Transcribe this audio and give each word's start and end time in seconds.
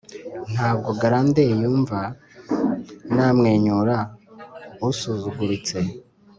ntabwo 0.53 0.89
grandeur 1.01 1.51
yumva 1.61 1.99
numwenyura 3.13 3.97
usuzuguritse 4.89 5.77